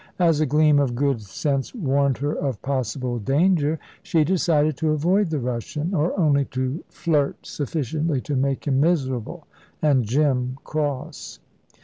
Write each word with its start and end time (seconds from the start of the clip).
As 0.17 0.41
a 0.41 0.47
gleam 0.47 0.79
of 0.79 0.95
good 0.95 1.21
sense 1.21 1.75
warned 1.75 2.17
her 2.17 2.33
of 2.33 2.59
possible 2.63 3.19
danger, 3.19 3.77
she 4.01 4.23
decided 4.23 4.75
to 4.77 4.89
avoid 4.93 5.29
the 5.29 5.37
Russian, 5.37 5.93
or 5.93 6.19
only 6.19 6.45
to 6.45 6.83
flirt 6.89 7.45
sufficiently 7.45 8.19
to 8.21 8.35
make 8.35 8.65
him 8.65 8.79
miserable 8.79 9.45
and 9.79 10.03
Jim 10.03 10.57
cross. 10.63 11.37